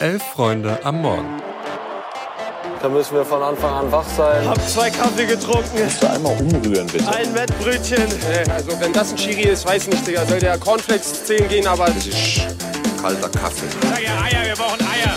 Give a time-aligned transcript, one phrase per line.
[0.00, 1.42] Elf Freunde am Morgen.
[2.80, 4.48] Da müssen wir von Anfang an wach sein.
[4.48, 5.82] Hab zwei Kaffee getrunken.
[5.82, 7.08] Musst du einmal umrühren, bitte.
[7.08, 8.04] Ein Wettbrötchen.
[8.54, 10.24] Also wenn das ein Chiri ist, weiß nicht, Digga.
[10.24, 11.86] Soll der Cornflakes 10 gehen, aber...
[11.86, 12.42] Das ist
[13.02, 13.66] kalter Kaffee.
[13.82, 15.16] Sag ja Eier, wir brauchen Eier.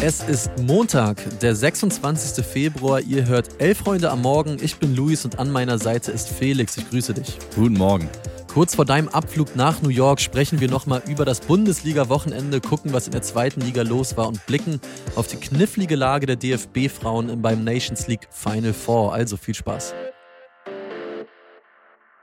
[0.00, 2.42] Es ist Montag, der 26.
[2.44, 3.00] Februar.
[3.00, 4.56] Ihr hört Elf Freunde am Morgen.
[4.62, 6.78] Ich bin Luis und an meiner Seite ist Felix.
[6.78, 7.38] Ich grüße dich.
[7.54, 8.08] Guten Morgen.
[8.56, 13.04] Kurz vor deinem Abflug nach New York sprechen wir nochmal über das Bundesliga-Wochenende, gucken, was
[13.04, 14.80] in der zweiten Liga los war und blicken
[15.14, 19.12] auf die knifflige Lage der DFB-Frauen beim Nations League Final Four.
[19.12, 19.92] Also viel Spaß.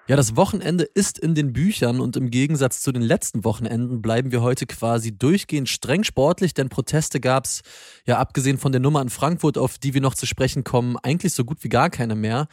[0.05, 4.33] Ja, das Wochenende ist in den Büchern und im Gegensatz zu den letzten Wochenenden bleiben
[4.33, 7.61] wir heute quasi durchgehend streng sportlich, denn Proteste gab es,
[8.05, 11.31] ja abgesehen von der Nummer in Frankfurt, auf die wir noch zu sprechen kommen, eigentlich
[11.31, 12.47] so gut wie gar keine mehr.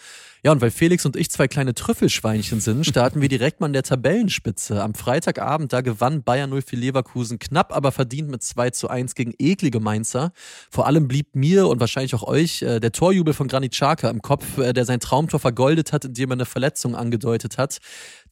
[0.45, 3.73] Ja, und weil Felix und ich zwei kleine Trüffelschweinchen sind, starten wir direkt mal in
[3.73, 4.81] der Tabellenspitze.
[4.81, 9.35] Am Freitagabend, da gewann Bayern 04 Leverkusen knapp, aber verdient mit 2 zu 1 gegen
[9.39, 10.33] eklige Mainzer.
[10.71, 14.23] Vor allem blieb mir und wahrscheinlich auch euch äh, der Torjubel von Granit Xhaka im
[14.23, 17.79] Kopf, äh, der sein Traumtor vergoldet hat, indem er eine Verletzung angedeutet hat.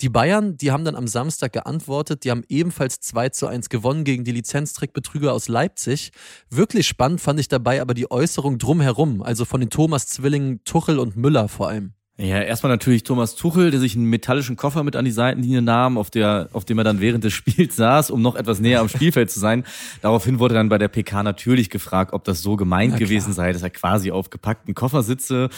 [0.01, 4.05] Die Bayern, die haben dann am Samstag geantwortet, die haben ebenfalls 2 zu 1 gewonnen
[4.05, 6.13] gegen die Lizenztrickbetrüger aus Leipzig.
[6.51, 11.17] Wirklich spannend fand ich dabei aber die Äußerung drumherum, also von den Thomas-Zwillingen Tuchel und
[11.17, 11.95] Müller vor allem.
[12.21, 15.97] Ja, erstmal natürlich Thomas Tuchel, der sich einen metallischen Koffer mit an die Seitenlinie nahm,
[15.97, 18.89] auf, der, auf dem er dann während des Spiels saß, um noch etwas näher am
[18.89, 19.63] Spielfeld zu sein.
[20.03, 23.63] Daraufhin wurde dann bei der PK natürlich gefragt, ob das so gemeint gewesen sei, dass
[23.63, 25.49] er quasi auf gepackten Koffer sitze.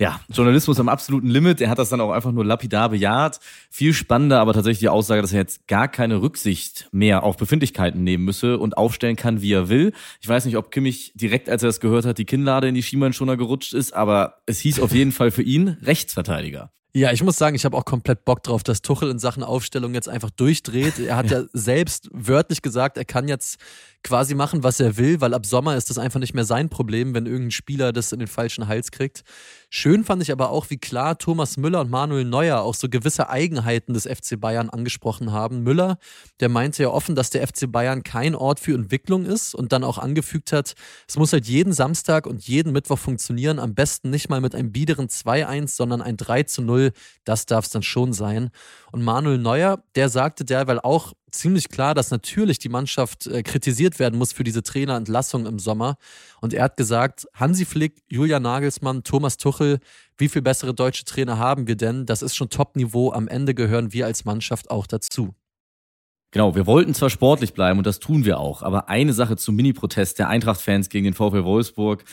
[0.00, 1.60] Ja, Journalismus am absoluten Limit.
[1.60, 3.38] Er hat das dann auch einfach nur lapidar bejaht.
[3.70, 8.02] Viel spannender aber tatsächlich die Aussage, dass er jetzt gar keine Rücksicht mehr auf Befindlichkeiten
[8.02, 9.92] nehmen müsse und aufstellen kann, wie er will.
[10.20, 12.82] Ich weiß nicht, ob Kimmich direkt, als er das gehört hat, die Kinnlade in die
[12.82, 16.72] Schienbeinschoner gerutscht ist, aber es hieß auf jeden Fall für ihn recht Rechtsverteidiger.
[16.94, 19.92] Ja, ich muss sagen, ich habe auch komplett Bock drauf, dass Tuchel in Sachen Aufstellung
[19.92, 20.98] jetzt einfach durchdreht.
[20.98, 21.40] Er hat ja.
[21.42, 23.58] ja selbst wörtlich gesagt, er kann jetzt
[24.04, 27.14] quasi machen, was er will, weil ab Sommer ist das einfach nicht mehr sein Problem,
[27.14, 29.22] wenn irgendein Spieler das in den falschen Hals kriegt.
[29.70, 33.28] Schön fand ich aber auch, wie klar Thomas Müller und Manuel Neuer auch so gewisse
[33.28, 35.62] Eigenheiten des FC Bayern angesprochen haben.
[35.62, 35.98] Müller,
[36.40, 39.84] der meinte ja offen, dass der FC Bayern kein Ort für Entwicklung ist und dann
[39.84, 40.74] auch angefügt hat,
[41.06, 44.72] es muss halt jeden Samstag und jeden Mittwoch funktionieren, am besten nicht mal mit einem
[44.72, 46.77] biederen 2-1, sondern ein 3 0.
[47.24, 48.50] Das darf es dann schon sein.
[48.92, 53.98] Und Manuel Neuer, der sagte derweil auch, ziemlich klar, dass natürlich die Mannschaft äh, kritisiert
[53.98, 55.96] werden muss für diese Trainerentlassung im Sommer.
[56.40, 59.78] Und er hat gesagt, Hansi Flick, Julia Nagelsmann, Thomas Tuchel,
[60.16, 62.06] wie viel bessere deutsche Trainer haben wir denn?
[62.06, 63.12] Das ist schon Top-Niveau.
[63.12, 65.34] Am Ende gehören wir als Mannschaft auch dazu.
[66.30, 69.56] Genau, wir wollten zwar sportlich bleiben und das tun wir auch, aber eine Sache zum
[69.56, 72.04] Mini-Protest der Eintracht-Fans gegen den VfL Wolfsburg,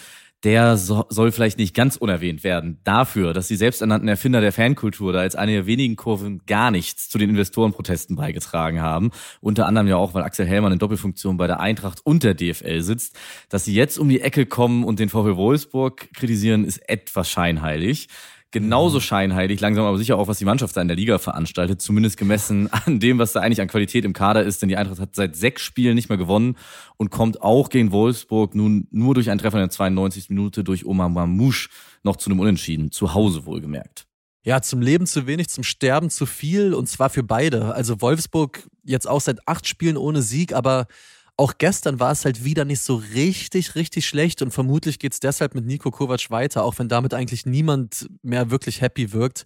[0.46, 2.80] der so, soll vielleicht nicht ganz unerwähnt werden.
[2.84, 7.10] Dafür, dass die selbsternannten Erfinder der Fankultur da als eine der wenigen Kurven gar nichts
[7.10, 9.10] zu den Investorenprotesten beigetragen haben.
[9.42, 12.82] Unter anderem ja auch, weil Axel Hellmann in Doppelfunktion bei der Eintracht und der DFL
[12.82, 13.18] sitzt.
[13.50, 18.08] Dass sie jetzt um die Ecke kommen und den VfL Wolfsburg kritisieren, ist etwas scheinheilig
[18.56, 22.16] genauso scheinheilig, langsam aber sicher auch, was die Mannschaft da in der Liga veranstaltet, zumindest
[22.16, 25.14] gemessen an dem, was da eigentlich an Qualität im Kader ist, denn die Eintracht hat
[25.14, 26.56] seit sechs Spielen nicht mehr gewonnen
[26.96, 30.30] und kommt auch gegen Wolfsburg nun nur durch einen Treffer in der 92.
[30.30, 31.68] Minute durch Omar Mamouche
[32.04, 34.08] noch zu einem Unentschieden, zu Hause wohlgemerkt.
[34.44, 37.76] Ja, zum Leben zu wenig, zum Sterben zu viel und zwar für beide.
[37.76, 40.88] Also Wolfsburg jetzt auch seit acht Spielen ohne Sieg, aber
[41.38, 45.20] auch gestern war es halt wieder nicht so richtig, richtig schlecht und vermutlich geht es
[45.20, 49.46] deshalb mit Nico Kovac weiter, auch wenn damit eigentlich niemand mehr wirklich happy wirkt.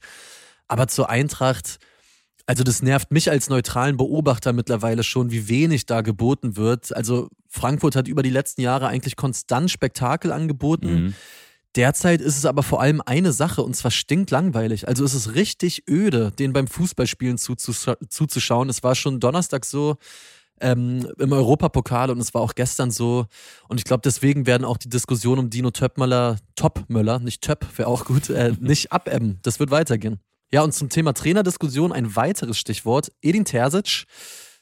[0.68, 1.80] Aber zur Eintracht,
[2.46, 6.96] also das nervt mich als neutralen Beobachter mittlerweile schon, wie wenig da geboten wird.
[6.96, 11.06] Also Frankfurt hat über die letzten Jahre eigentlich konstant Spektakel angeboten.
[11.06, 11.16] Mhm.
[11.76, 14.88] Derzeit ist es aber vor allem eine Sache und zwar stinkt langweilig.
[14.88, 18.70] Also es ist richtig öde, den beim Fußballspielen zuzuschauen.
[18.70, 19.98] Es war schon Donnerstag so,
[20.62, 23.26] ähm, im Europapokal und es war auch gestern so.
[23.68, 27.88] Und ich glaube, deswegen werden auch die Diskussionen um Dino Töppmöller, Topmöller, nicht Töpp, wäre
[27.88, 29.40] auch gut, äh, nicht abebben.
[29.44, 30.20] Das wird weitergehen.
[30.52, 33.12] Ja, und zum Thema Trainerdiskussion ein weiteres Stichwort.
[33.22, 34.06] Edin Terzic.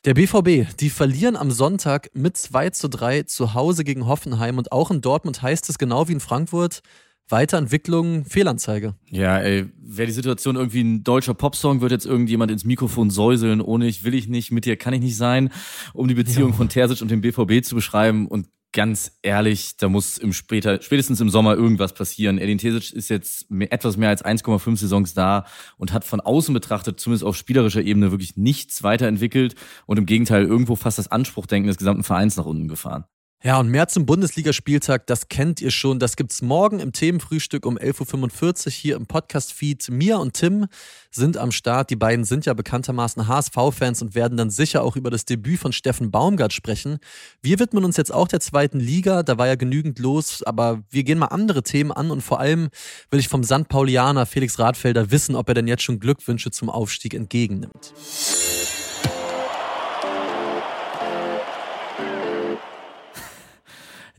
[0.06, 4.71] Der BVB, die verlieren am Sonntag mit 2 zu 3 zu Hause gegen Hoffenheim und
[4.71, 6.81] auch in Dortmund heißt es genau wie in Frankfurt,
[7.29, 8.95] Weiterentwicklung, Fehlanzeige.
[9.09, 13.62] Ja, ey, wäre die Situation irgendwie ein deutscher Popsong, wird jetzt irgendjemand ins Mikrofon säuseln,
[13.62, 15.50] ohne ich will ich nicht, mit dir kann ich nicht sein,
[15.94, 16.56] um die Beziehung ja.
[16.56, 18.27] von Terzic und dem BVB zu beschreiben.
[18.27, 22.38] Und ganz ehrlich, da muss im später, spätestens im Sommer irgendwas passieren.
[22.38, 25.45] Edin Terzic ist jetzt mehr, etwas mehr als 1,5 Saisons da
[25.77, 30.45] und hat von außen betrachtet, zumindest auf spielerischer Ebene, wirklich nichts weiterentwickelt und im Gegenteil
[30.45, 33.06] irgendwo fast das Anspruchdenken des gesamten Vereins nach unten gefahren.
[33.44, 36.00] Ja, und mehr zum Bundesligaspieltag, das kennt ihr schon.
[36.00, 39.89] Das gibt's morgen im Themenfrühstück um 11.45 Uhr hier im Podcast-Feed.
[39.92, 40.66] Mia und Tim
[41.12, 41.92] sind am Start.
[41.92, 45.72] Die beiden sind ja bekanntermaßen HSV-Fans und werden dann sicher auch über das Debüt von
[45.72, 46.98] Steffen Baumgart sprechen.
[47.44, 49.22] Wir widmen uns jetzt auch der zweiten Liga.
[49.22, 52.69] Da war ja genügend los, aber wir gehen mal andere Themen an und vor allem
[53.12, 53.69] will ich vom St.
[53.69, 57.94] Paulianer Felix Radfelder wissen, ob er denn jetzt schon Glückwünsche zum Aufstieg entgegennimmt.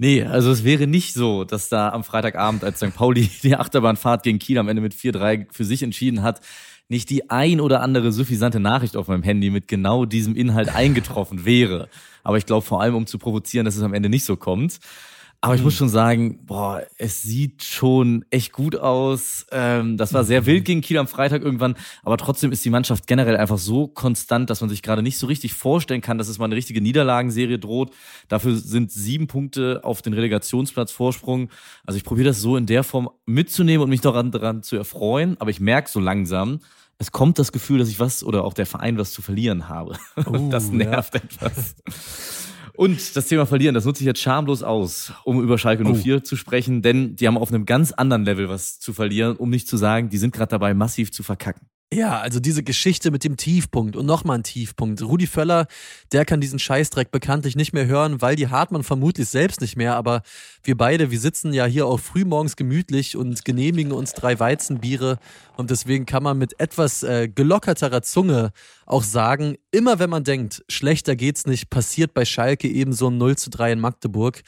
[0.01, 2.95] Nee, also es wäre nicht so, dass da am Freitagabend, als St.
[2.95, 6.41] Pauli die Achterbahnfahrt gegen Kiel am Ende mit 4-3 für sich entschieden hat,
[6.89, 11.45] nicht die ein oder andere suffisante Nachricht auf meinem Handy mit genau diesem Inhalt eingetroffen
[11.45, 11.89] wäre.
[12.23, 14.79] Aber ich glaube vor allem, um zu provozieren, dass es am Ende nicht so kommt.
[15.41, 15.79] Aber ich muss mhm.
[15.79, 19.47] schon sagen, boah, es sieht schon echt gut aus.
[19.53, 23.07] Ähm, das war sehr wild gegen Kiel am Freitag irgendwann, aber trotzdem ist die Mannschaft
[23.07, 26.39] generell einfach so konstant, dass man sich gerade nicht so richtig vorstellen kann, dass es
[26.39, 27.93] mal eine richtige Niederlagenserie droht.
[28.27, 31.51] Dafür sind sieben Punkte auf den Relegationsplatz Vorsprung.
[31.87, 35.37] Also ich probiere das so in der Form mitzunehmen und mich daran, daran zu erfreuen,
[35.39, 36.59] aber ich merke so langsam,
[36.99, 39.97] es kommt das Gefühl, dass ich was oder auch der Verein was zu verlieren habe.
[40.27, 41.21] Uh, das nervt ja.
[41.21, 41.77] etwas.
[42.79, 46.21] Und das Thema Verlieren, das nutze ich jetzt schamlos aus, um über Schalke 04 oh.
[46.21, 49.67] zu sprechen, denn die haben auf einem ganz anderen Level was zu verlieren, um nicht
[49.67, 51.67] zu sagen, die sind gerade dabei, massiv zu verkacken.
[51.91, 55.01] Ja, also diese Geschichte mit dem Tiefpunkt und nochmal ein Tiefpunkt.
[55.01, 55.67] Rudi Völler,
[56.13, 59.97] der kann diesen Scheißdreck bekanntlich nicht mehr hören, weil die Hartmann vermutlich selbst nicht mehr.
[59.97, 60.21] Aber
[60.63, 65.19] wir beide, wir sitzen ja hier auch früh morgens gemütlich und genehmigen uns drei Weizenbiere.
[65.57, 68.51] Und deswegen kann man mit etwas äh, gelockerterer Zunge
[68.85, 73.17] auch sagen, immer wenn man denkt, schlechter geht's nicht, passiert bei Schalke eben so ein
[73.17, 74.43] 0 zu 3 in Magdeburg.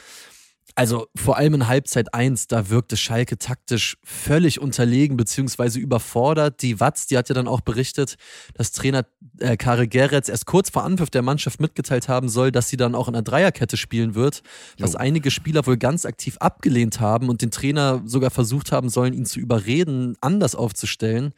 [0.81, 5.79] Also vor allem in Halbzeit 1, da wirkte Schalke taktisch völlig unterlegen bzw.
[5.79, 6.63] überfordert.
[6.63, 8.17] Die Watz, die hat ja dann auch berichtet,
[8.55, 9.05] dass Trainer
[9.41, 12.95] äh, Kare Geretz erst kurz vor Anpfiff der Mannschaft mitgeteilt haben soll, dass sie dann
[12.95, 14.43] auch in einer Dreierkette spielen wird,
[14.79, 14.99] was jo.
[15.01, 19.27] einige Spieler wohl ganz aktiv abgelehnt haben und den Trainer sogar versucht haben sollen, ihn
[19.27, 21.35] zu überreden, anders aufzustellen.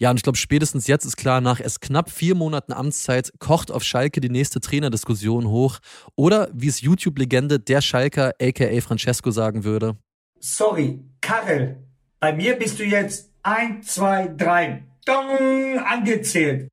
[0.00, 3.70] Ja, und ich glaube, spätestens jetzt ist klar, nach erst knapp vier Monaten Amtszeit kocht
[3.70, 5.78] auf Schalke die nächste Trainerdiskussion hoch.
[6.16, 9.98] Oder wie es YouTube-Legende der Schalker, aka Francesco, sagen würde.
[10.38, 11.84] Sorry, Karel,
[12.18, 16.70] bei mir bist du jetzt ein, zwei, drei, dong, angezählt.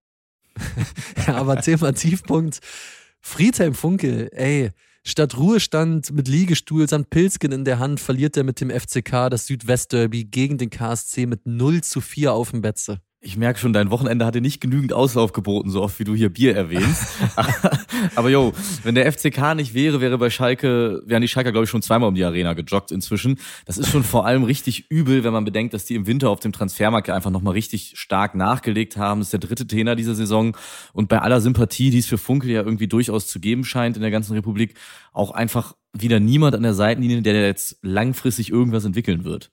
[1.28, 2.60] ja, aber Thema Tiefpunkt.
[3.20, 4.72] Friedhelm Funkel, ey,
[5.04, 9.48] statt Ruhestand mit Liegestuhl samt Pilzken in der Hand verliert er mit dem FCK das
[9.48, 13.02] Südwestderby gegen den KSC mit 0 zu 4 auf dem Betze.
[13.28, 16.30] Ich merke schon, dein Wochenende hatte nicht genügend Auslauf geboten, so oft wie du hier
[16.30, 17.18] Bier erwähnst.
[18.16, 18.54] Aber jo,
[18.84, 22.08] wenn der FCK nicht wäre, wäre bei Schalke, wären die Schalker, glaube ich, schon zweimal
[22.08, 23.38] um die Arena gejoggt inzwischen.
[23.66, 26.40] Das ist schon vor allem richtig übel, wenn man bedenkt, dass die im Winter auf
[26.40, 29.20] dem Transfermarkt einfach nochmal richtig stark nachgelegt haben.
[29.20, 30.56] Das ist der dritte Trainer dieser Saison.
[30.94, 34.04] Und bei aller Sympathie, die es für Funkel ja irgendwie durchaus zu geben scheint in
[34.04, 34.76] der ganzen Republik,
[35.12, 39.52] auch einfach wieder niemand an der Seitenlinie, der jetzt langfristig irgendwas entwickeln wird.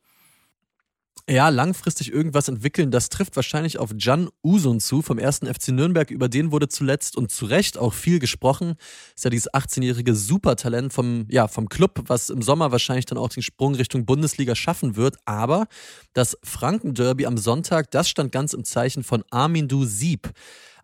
[1.27, 6.11] Ja, langfristig irgendwas entwickeln, das trifft wahrscheinlich auf Can Usun zu vom ersten FC Nürnberg.
[6.11, 8.75] Über den wurde zuletzt und zu Recht auch viel gesprochen.
[9.17, 13.31] Ist ja dieses 18-jährige Supertalent vom, ja, vom Club, was im Sommer wahrscheinlich dann auch
[13.31, 15.17] den Sprung Richtung Bundesliga schaffen wird.
[15.25, 15.67] Aber
[16.13, 20.31] das Franken-Derby am Sonntag, das stand ganz im Zeichen von Armin Du Sieb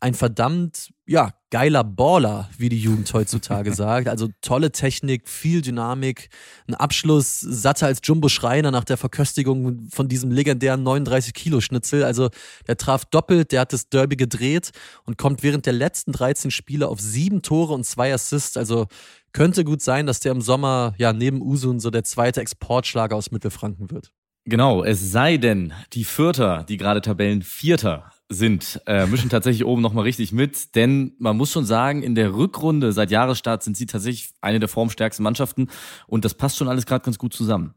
[0.00, 4.08] ein verdammt, ja, geiler Baller, wie die Jugend heutzutage sagt.
[4.08, 6.30] Also tolle Technik, viel Dynamik,
[6.66, 12.04] ein Abschluss satter als Jumbo Schreiner nach der Verköstigung von diesem legendären 39-Kilo-Schnitzel.
[12.04, 12.30] Also
[12.66, 14.70] der traf doppelt, der hat das Derby gedreht
[15.04, 18.56] und kommt während der letzten 13 Spiele auf sieben Tore und zwei Assists.
[18.56, 18.86] Also
[19.32, 23.30] könnte gut sein, dass der im Sommer ja neben Usun so der zweite Exportschlager aus
[23.30, 24.12] Mittelfranken wird.
[24.46, 30.04] Genau, es sei denn, die Vierter, die gerade Tabellenvierter sind, äh, mischen tatsächlich oben nochmal
[30.04, 34.32] richtig mit, denn man muss schon sagen, in der Rückrunde seit Jahresstart sind sie tatsächlich
[34.40, 35.68] eine der formstärksten Mannschaften
[36.06, 37.74] und das passt schon alles gerade ganz gut zusammen.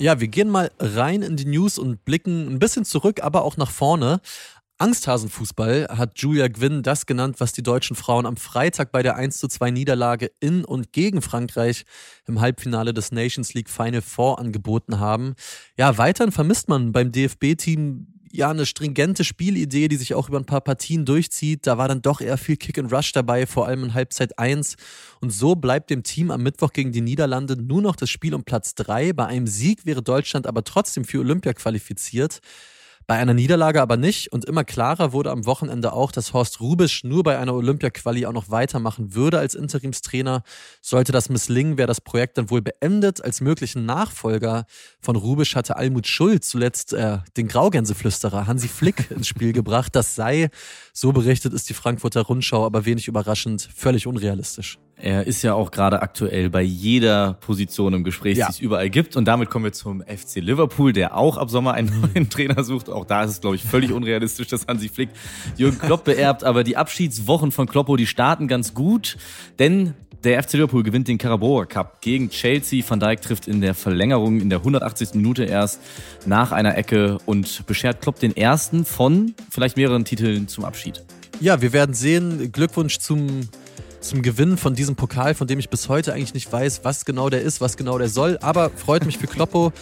[0.00, 3.56] Ja, wir gehen mal rein in die News und blicken ein bisschen zurück, aber auch
[3.56, 4.20] nach vorne.
[4.82, 9.38] Angsthasenfußball hat Julia Gwynn das genannt, was die deutschen Frauen am Freitag bei der 1
[9.38, 11.84] zu 2 Niederlage in und gegen Frankreich
[12.26, 15.34] im Halbfinale des Nations League Final Four angeboten haben.
[15.78, 20.46] Ja, weiterhin vermisst man beim DFB-Team ja eine stringente Spielidee, die sich auch über ein
[20.46, 21.64] paar Partien durchzieht.
[21.68, 24.74] Da war dann doch eher viel Kick and Rush dabei, vor allem in Halbzeit 1.
[25.20, 28.42] Und so bleibt dem Team am Mittwoch gegen die Niederlande nur noch das Spiel um
[28.42, 29.12] Platz 3.
[29.12, 32.40] Bei einem Sieg wäre Deutschland aber trotzdem für Olympia qualifiziert.
[33.06, 37.04] Bei einer Niederlage aber nicht und immer klarer wurde am Wochenende auch, dass Horst Rubisch
[37.04, 40.42] nur bei einer Olympia-Quali auch noch weitermachen würde als Interimstrainer.
[40.80, 43.24] Sollte das misslingen, wäre das Projekt dann wohl beendet.
[43.24, 44.66] Als möglichen Nachfolger
[45.00, 49.94] von Rubisch hatte Almut Schuld zuletzt äh, den Graugänseflüsterer Hansi Flick ins Spiel gebracht.
[49.96, 50.50] Das sei,
[50.92, 54.78] so berichtet ist die Frankfurter Rundschau, aber wenig überraschend, völlig unrealistisch.
[55.04, 58.46] Er ist ja auch gerade aktuell bei jeder Position im Gespräch, Ja.
[58.46, 59.16] die es überall gibt.
[59.16, 62.88] Und damit kommen wir zum FC Liverpool, der auch ab Sommer einen neuen Trainer sucht.
[62.88, 65.08] Auch da ist es, glaube ich, völlig unrealistisch, dass Hansi Flick
[65.56, 66.44] Jürgen Klopp beerbt.
[66.44, 69.16] Aber die Abschiedswochen von Kloppo, die starten ganz gut.
[69.58, 72.84] Denn der FC Liverpool gewinnt den Carabao Cup gegen Chelsea.
[72.88, 75.14] Van Dijk trifft in der Verlängerung in der 180.
[75.14, 75.80] Minute erst
[76.26, 81.02] nach einer Ecke und beschert Klopp den ersten von vielleicht mehreren Titeln zum Abschied.
[81.40, 82.52] Ja, wir werden sehen.
[82.52, 83.40] Glückwunsch zum,
[84.02, 87.30] zum Gewinn von diesem Pokal, von dem ich bis heute eigentlich nicht weiß, was genau
[87.30, 88.38] der ist, was genau der soll.
[88.42, 89.72] Aber freut mich für Kloppo.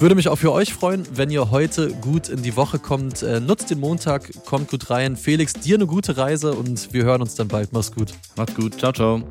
[0.00, 3.22] Würde mich auch für euch freuen, wenn ihr heute gut in die Woche kommt.
[3.22, 5.16] Äh, nutzt den Montag, kommt gut rein.
[5.16, 7.72] Felix, dir eine gute Reise und wir hören uns dann bald.
[7.72, 8.14] Mach's gut.
[8.36, 8.78] Macht's gut.
[8.78, 9.22] Ciao, ciao.